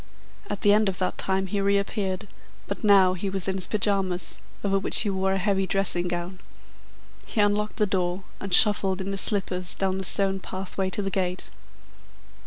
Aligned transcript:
At 0.49 0.61
the 0.61 0.73
end 0.73 0.89
of 0.89 0.97
that 0.97 1.19
time 1.19 1.45
he 1.45 1.61
reappeared, 1.61 2.27
but 2.65 2.83
now 2.83 3.13
he 3.13 3.29
was 3.29 3.47
in 3.47 3.53
his 3.57 3.67
pyjamas, 3.67 4.39
over 4.63 4.79
which 4.79 5.01
he 5.01 5.11
wore 5.11 5.33
a 5.33 5.37
heavy 5.37 5.67
dressing 5.67 6.07
gown. 6.07 6.39
He 7.27 7.39
unlocked 7.39 7.75
the 7.77 7.85
door, 7.85 8.23
and 8.39 8.51
shuffled 8.51 8.99
in 8.99 9.11
his 9.11 9.21
slippers 9.21 9.75
down 9.75 9.99
the 9.99 10.03
stone 10.03 10.39
pathway 10.39 10.89
to 10.89 11.03
the 11.03 11.11
gate. 11.11 11.51